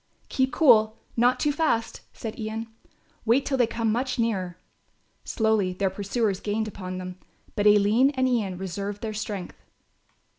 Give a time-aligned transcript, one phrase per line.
[0.29, 2.65] "Keep cool, not too fast," said Ian,
[3.23, 4.57] "wait till they come much nearer."
[5.23, 7.19] Slowly their pursuers gained upon them,
[7.55, 9.61] but Aline and Ian reserved their strength.